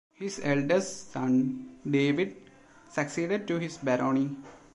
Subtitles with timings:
[0.15, 2.35] His eldest son, David,
[2.91, 4.35] succeeded to his barony.